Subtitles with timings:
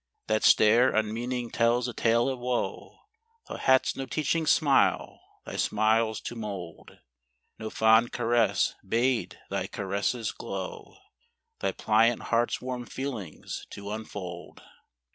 [0.25, 3.01] That stare unmeaning tells a tale of wo;
[3.47, 6.97] Thou hadst no teaching smile, thy smiles to mould.
[7.59, 10.97] No fond caress bade thy caresses glow,
[11.59, 14.63] Thy pliant heart's warm feelings to unfold.